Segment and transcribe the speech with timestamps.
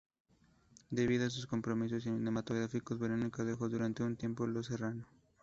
[0.89, 5.05] Debido a sus compromisos cinematográficos, Verónica dejó durante un tiempo "Los Serrano".